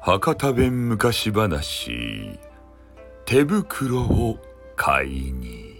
[0.00, 2.38] 博多弁昔話。
[3.26, 4.38] 手袋を
[4.76, 5.76] 買いに。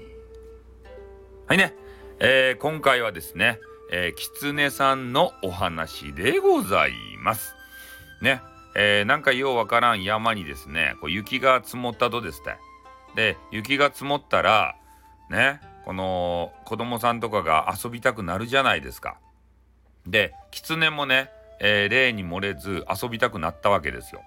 [1.47, 1.75] はいね、
[2.19, 3.59] えー、今回はですね、
[3.91, 7.55] えー、狐さんのお話でございます。
[8.21, 8.43] ね。
[8.75, 12.59] えー、なんかようわからん山にですねこう雪が積もったとですね
[13.15, 14.77] で雪が積もったら
[15.31, 19.19] ねこの子供さんとかが遊びたくなるじゃないですか。
[20.07, 24.23] で狐もね、えー、例に漏れず遊びたくなったわけですよ。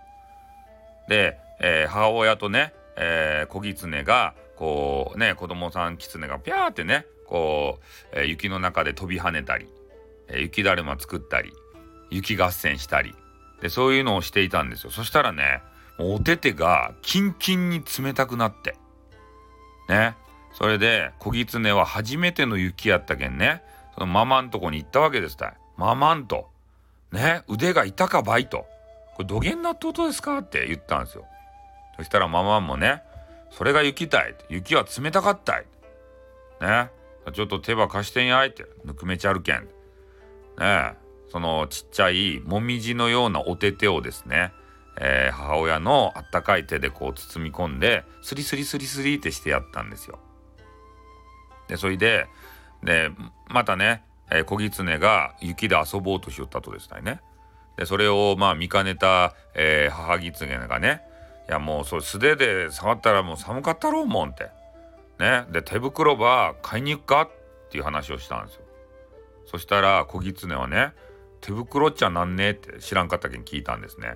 [1.08, 7.80] で、えー、母親とね、えー、子狐がこうね子供さん狐がピャーってねこ
[8.14, 9.68] う、えー、雪の中で飛び跳ねたり、
[10.28, 11.52] えー、雪だるま作ったり
[12.10, 13.14] 雪合戦したり
[13.62, 14.92] でそういうのをしていたんですよ。
[14.92, 15.62] そしたらね
[16.00, 18.78] お手手がキンキンに冷たくなって
[19.90, 20.16] ね
[20.54, 23.62] それで小狐は初めての雪やったけんね
[23.94, 25.54] そのママんとこに行ったわけですたい。
[25.78, 26.50] ママんと。
[27.12, 28.66] ね腕が痛かばいと。
[29.16, 31.26] これ土下なってことですかって言ったんですよ。
[31.98, 33.02] そしたらママんもね
[33.52, 34.36] それが雪たい。
[34.50, 35.66] 雪は冷たかったい。
[36.62, 36.90] ね
[37.34, 39.68] ちょっと手ば貸してんやいってぬくめちゃるけん。
[40.60, 40.94] ね
[41.30, 44.54] そのちっちゃいもみじのようなお手手をですね、
[45.00, 50.20] えー、母親のあったかい手でこう包み込んでスリスリスリスリってしてやったんですよ。
[51.68, 52.28] でそれで
[52.84, 53.10] で
[53.50, 57.22] またね、えー、小狐が雪で遊ぼうとしよったとですね。
[57.78, 61.02] でそれをまあ見かねた、えー、母狐がね
[61.50, 64.50] いやもうそれ素手で触ったらもう寒かったろうもんって。
[65.20, 65.46] ね。
[65.52, 67.30] で手袋ば買いに行くかっ
[67.70, 68.62] ていう話をしたんですよ。
[69.46, 70.94] そしたら小狐はね
[71.42, 74.16] 手袋っちゃなんねえって知らんかったけん聞いたんですね。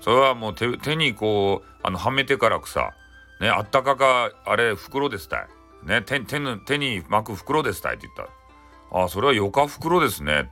[0.00, 2.92] それはもう手にこうあのはめてからくさ
[3.40, 5.46] ねあったかかあれ袋ですたい。
[5.84, 8.32] ね、手手手に巻く袋ですたいって言った、
[8.94, 10.50] あ、それはよか袋ですね。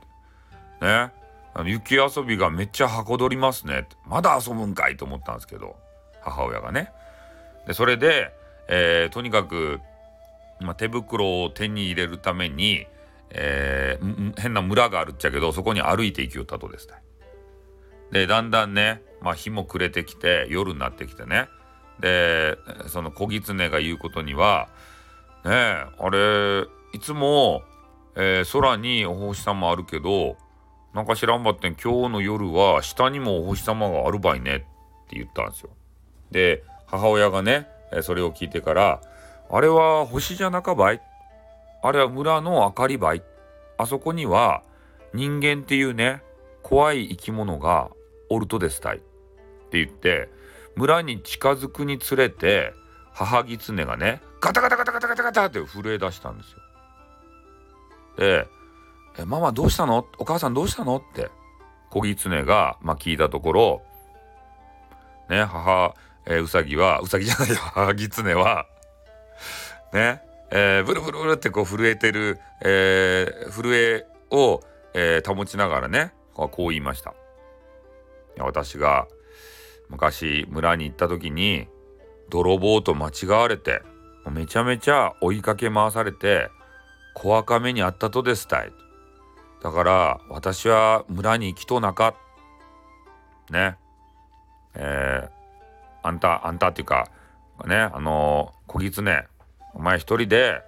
[0.81, 1.11] ね。
[1.55, 3.87] あの雪遊びがめっちゃはこどりますね。
[4.05, 5.77] まだ遊ぶんかいと思ったんですけど、
[6.21, 6.91] 母親がね。
[7.67, 8.33] で、それで、
[8.67, 9.79] えー、とにかく、
[10.59, 12.85] ま、手袋を手に入れるために、
[13.29, 16.95] えー、変な村があるっちゃけど、そこに歩いて行きよったとですね。
[18.11, 21.47] で、だんだんね、まあ、日も暮れてきて、夜になってきてね。
[21.99, 24.67] で、その小狐が言うことには、
[25.45, 27.63] ねえあれいつも、
[28.15, 30.37] えー、空にお星様あるけど
[30.93, 34.59] なんか知らんばってん今日の夜は下にもお星様があるばいねっ
[35.09, 35.69] て言ったんですよ。
[36.29, 37.67] で母親がね、
[38.01, 39.01] それを聞いてから
[39.49, 41.01] 「あれは星じゃなかばい？
[41.81, 43.23] あれは村の明かりばい？
[43.77, 44.61] あそこには
[45.13, 46.21] 人間っていうね
[46.61, 47.89] 怖い生き物が
[48.29, 48.99] おるとですたい」っ
[49.69, 50.29] て言って
[50.75, 52.73] 村に近づくにつれて
[53.11, 56.59] 母狐がねガタガタガタガタガタガタって震え出したんですよ。
[58.17, 58.47] で
[59.17, 60.07] 「えママどうしたの？
[60.17, 61.29] お母さんどうしたの?」って
[61.89, 63.81] 小狐が、まあ、聞いたところ
[65.29, 65.93] ね母、
[66.25, 68.65] えー、うさぎはうさぎじゃないよ 母狐は
[69.93, 70.21] ね
[70.55, 74.61] えー、ブルブルブルってこう震えてる、えー、震えを、
[74.93, 77.13] えー、保ちながらねこう言いました。
[78.39, 79.07] 私が
[79.89, 81.67] 昔村に行った時に
[82.29, 83.81] 泥棒と間違われて
[84.31, 86.49] めちゃめちゃ追いかけ回されて
[87.13, 88.71] 小赤目にあったとですたい。
[89.61, 92.15] だから私は村に行きとなか。
[93.49, 93.77] ね。
[94.75, 97.07] えー、あんた、あんたっていうか、
[97.65, 99.27] ね、あのー、小狐、
[99.73, 100.61] お前一人で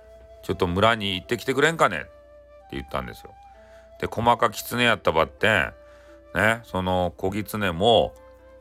[0.43, 1.97] ちょっと村に行ってきてくれんかね？
[1.97, 2.09] って
[2.73, 3.31] 言ったんですよ。
[3.99, 5.73] で、細か狐やったばってん、
[6.35, 8.13] ね、その小狐も、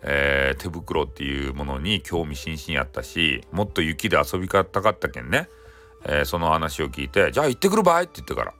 [0.02, 5.48] えー、手袋っていうものに興味津々やったしもっと雪で遊びたかったけんね、
[6.04, 8.54] えー、その話を聞いて「じゃあ行ってくるばい」って言ってから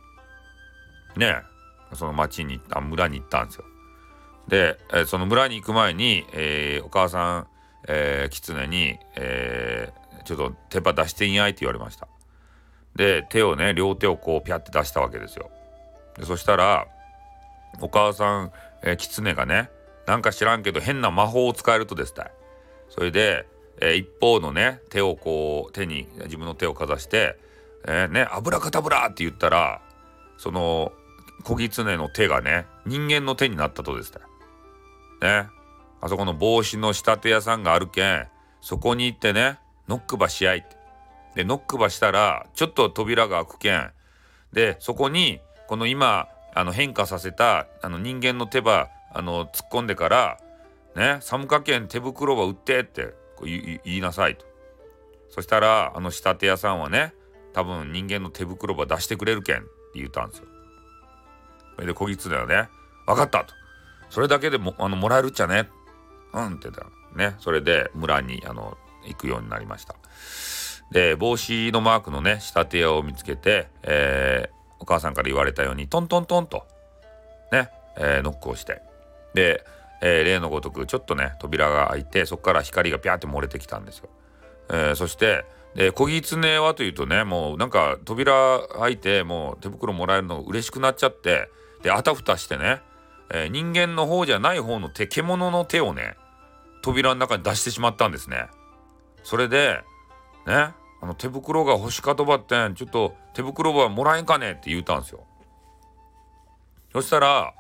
[1.16, 1.42] ね
[1.92, 3.64] その町に行った村に行ったんですよ。
[4.48, 7.46] で、えー、その村に行く前に、えお母さん、
[7.88, 9.90] えー、狐に、え
[10.26, 12.08] ちょっと手羽出してんやいって言われました。
[12.96, 15.50] で手をね両手をこうピャって出したわけですよ。
[16.18, 16.86] でそしたら
[17.80, 18.52] お母さん、
[18.82, 19.70] えー、狐がね
[20.06, 22.30] なんか知らんけど変な魔法を使えるとですたい。
[22.90, 23.46] それで、
[23.80, 27.36] えー、一方のね手をこう手に自分の手をかざして
[27.86, 29.80] 「えー、ね油かたぶら!」って言ったら
[30.38, 30.92] その
[31.42, 34.22] 小狐の手がね人間の手になったとですたい。
[35.22, 35.48] ね
[36.00, 38.26] あそこの帽子の仕立て屋さんがあるけん
[38.60, 40.76] そこに行ってねノックばし合いって。
[41.34, 43.90] でノックばしたらちょっと扉が開くけん
[44.52, 50.38] でそこにこの今あの変化させたあの人間の手羽あの突っ込んでから
[50.94, 54.46] ね寒かけん手袋は売ってって言いなさいと。
[55.30, 57.12] そしたらあの仕立て屋さんはね
[57.52, 60.44] 多分人間の手袋ば出してくれるけんって言ったんですよ。
[61.74, 62.68] それで小狐はね
[63.06, 63.54] 「分かった」と
[64.10, 65.68] 「それだけでもあのもらえるっちゃね」
[66.32, 66.84] うんってだ
[67.14, 67.36] ね。
[67.40, 69.96] それで村にあの行くようになりました。
[70.90, 76.66] で帽子のマークのね仕立て屋を見つけて、えー、お母さんから言われたようにトントントンと。
[77.52, 78.82] ね、えー、ノックをして。
[79.34, 79.64] で、
[80.06, 84.10] えー、例のごとくちょっとね扉が開いてそこから光がピャーって漏れてきたんですよ、
[84.68, 91.48] えー、そしてで小狐はというとねもうなんか扉開いてもう手袋もらえるの嬉しくなっちゃって
[91.82, 92.82] であたふたしてね、
[93.32, 96.16] えー、人間の方じゃない方の手獣の手をね
[96.82, 98.46] 扉の中に出してしまったんですね。
[99.22, 99.80] それで
[100.46, 105.24] ねあの手袋が欲しかとばってんちょっと手袋はもらえんかねって言うたんですよ。
[106.92, 107.54] そしたら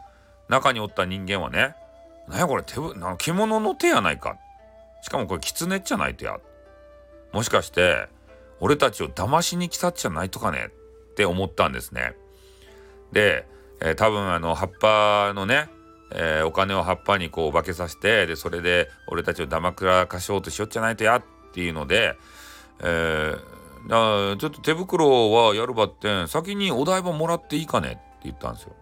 [0.50, 1.74] 中におった人間はね
[2.28, 4.38] 「なんやこれ手な獣の手やないか」
[5.02, 6.38] しかもこれ狐じゃないとや。
[7.32, 8.08] もしかして
[8.60, 10.70] 俺たちを騙しに来たっちゃないとかね。
[11.12, 12.16] って思ったんですね。
[13.12, 13.46] で、
[13.80, 15.68] えー、多分あの葉っぱのね、
[16.12, 21.16] えー、お金を葉っぱにこう化けさせてでそれで俺たちをだまくらかしようとしよっちゃないとや。
[21.16, 21.22] っ
[21.52, 22.16] ていうので、
[22.80, 27.88] えー、ちょっと手袋はやるばって先にお台場もらっていいかね。
[27.88, 28.72] って言ったんですよ。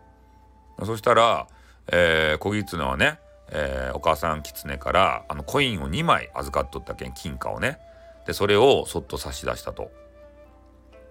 [0.87, 1.49] そしたら、
[1.89, 3.19] えー、小狐はね、
[3.55, 7.79] えー、お母さん狐からあのコインを2枚預かっとったけん金貨をね。
[8.27, 9.91] でそれをそっと差し出したと。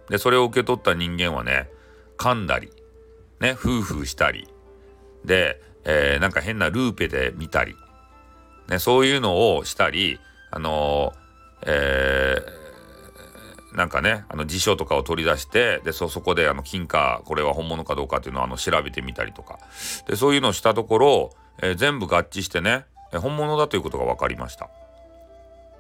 [0.10, 1.70] でそれを受け取った人間はね
[2.18, 2.72] 噛んだり
[3.40, 4.48] ねフーフーしたり。
[5.24, 7.76] で、えー、なんか変なルーペで見たり、
[8.70, 19.60] ね、そういうのをしたりあのー、えー、なんかねあの辞書とかを取り出してでそこであの金貨これは本物かどうかっていうのをあの調べてみたりとか。
[20.08, 21.30] でそういうのをしたところ、
[21.60, 24.70] えー、全部合致してね本物だということが分かりました。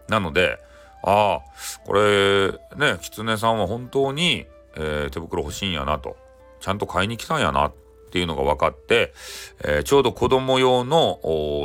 [0.07, 0.59] なので
[1.03, 1.41] ああ
[1.85, 4.45] これね狐さんは本当に、
[4.75, 6.17] えー、手袋欲しいんやなと。
[6.59, 7.73] ちゃんと買いに来たんやなっ
[8.11, 9.13] ていうのが分かって、
[9.63, 11.19] えー、ちょうど子供用の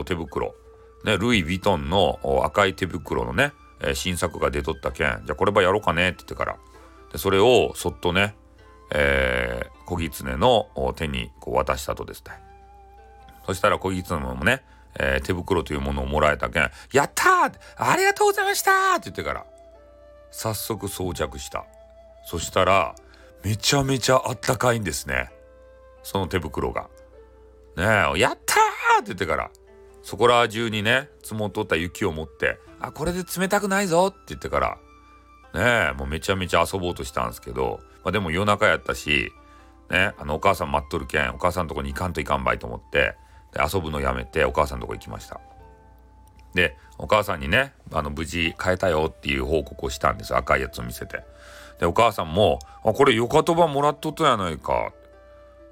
[0.06, 0.54] 手袋、
[1.04, 6.56] ね、ルイ・ヴィトンの赤い手袋のね、えー、新作が出とったけんじゃあこればやろうかねって言ってから。
[7.12, 8.36] でそれをそっとね、
[8.90, 12.45] えー、小狐の手にこう渡したとですね。
[13.46, 14.62] そしたら小狐もね
[14.98, 19.44] えー、手袋というものをもらえたけん「やったありがとうございました!」って言ってから
[20.30, 21.64] 早速装着した
[22.24, 22.94] そしたら
[23.44, 25.30] めちゃめちゃあったかいんですね
[26.02, 26.88] その手袋が。
[27.76, 27.86] ねえ
[28.18, 29.50] 「やったー!」って言ってから
[30.02, 34.78] そこら中にね積もっとった雪を持って「あこれで冷たくないぞ」って言ってから
[35.52, 39.30] ねえもうめちゃめちゃ遊ぼうとしたんですけど、まあ、でも夜中やったし
[39.90, 43.14] ねあのお母さん待っとるけんお母さんのとこに行かんといかんばいと思って
[43.58, 45.40] 遊ぶのやめてお母さんのとこ行きました。
[46.54, 50.34] でお母さんにねあの無事買えたよっていう報告をしたんです。
[50.34, 51.24] 赤いやつを見せて。
[51.78, 54.92] でお母さんも「あこれよかとばもらっとったやないか」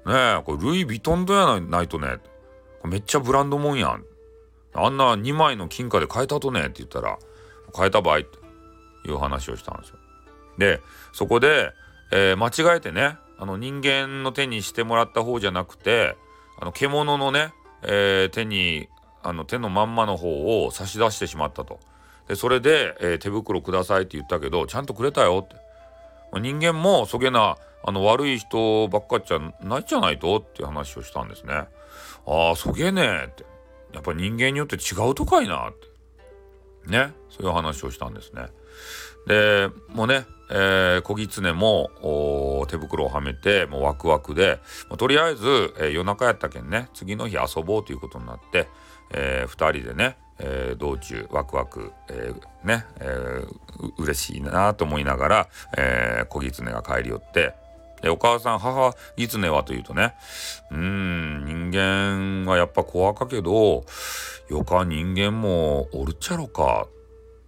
[0.05, 2.19] ねえこれルイ・ヴィトンドやないとね。
[2.83, 4.03] めっちゃブランドもんやん。
[4.75, 7.17] あんな2枚の金貨で買えたとねって言ったら
[7.73, 8.37] 「買えた場合」って
[9.07, 9.95] いう話をしたんですよ。
[10.57, 10.81] で
[11.13, 11.71] そこで、
[12.11, 16.15] えー、間違えてねあの人間の手にしてもらった方じゃなくて
[16.59, 17.53] あの獣のね
[17.87, 18.89] えー、手に
[19.23, 21.79] あの手のまんまの方を差し出してしまったと。
[22.27, 25.55] でそれで、えー、手袋くださいって言ったけどちゃんとくれたよって。
[26.39, 31.53] 人間もそげなあの悪い人ばっかっちゃないじゃないとっていう話をしたんですね。
[31.53, 33.45] ああそげねえって。
[33.93, 35.73] やっぱ人間によって違うとかいなっ
[36.83, 36.91] て。
[36.91, 38.47] ねそういう話をしたんですね。
[39.27, 44.59] でもうね、えー、小狐も手袋をはめてもうワクワクで、
[44.97, 48.67] とりあえず、えー、夜中やったけんね次の日遊ぼうということになって、
[49.13, 57.55] えー、2人でね、えー、道中ワクワク、えー、ね、えー、嬉しいなと思いながら、えー、小狐が帰り寄って
[58.01, 60.13] でお母さん母狐はというとね
[60.71, 63.83] うん人間はやっぱ怖かけど
[64.49, 66.87] よか人間もおるっちゃろか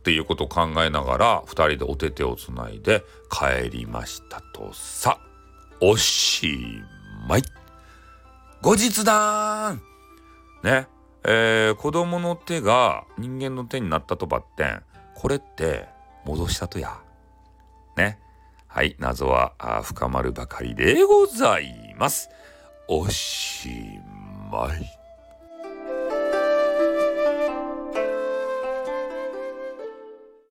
[0.07, 5.19] っていうことを考えながら2人でお手手をつないで帰りましたとさ。
[5.81, 6.81] おし
[7.27, 7.43] まい。
[8.61, 9.81] 後日談
[10.63, 10.87] ね。
[11.25, 14.81] えー、子供の手が人間の手になったとばってん。
[15.13, 15.89] これって
[16.23, 17.01] 戻したとや。
[17.97, 18.17] ね。
[18.67, 18.95] はい。
[18.99, 19.51] 謎は
[19.83, 22.29] 深まるばかりでございます。
[22.87, 23.67] おし
[24.49, 24.96] まい。